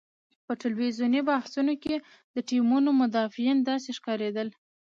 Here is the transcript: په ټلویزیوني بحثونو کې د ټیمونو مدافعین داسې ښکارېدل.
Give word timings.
په 0.45 0.53
ټلویزیوني 0.61 1.21
بحثونو 1.29 1.73
کې 1.83 1.95
د 2.35 2.37
ټیمونو 2.49 2.89
مدافعین 3.01 3.57
داسې 3.69 3.89
ښکارېدل. 3.97 4.47